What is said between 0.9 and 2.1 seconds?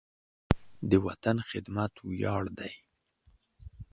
وطن خدمت